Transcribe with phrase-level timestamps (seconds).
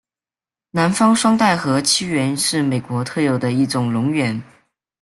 [0.71, 4.41] 南方双带河溪螈是美国特有的一种蝾螈。